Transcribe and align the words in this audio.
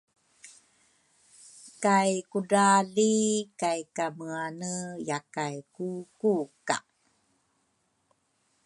Kay 1.83 2.11
kudrali 2.31 3.13
kaykameane 3.59 4.71
yakay 5.09 5.55
ku 5.75 5.87
kuka 6.19 6.77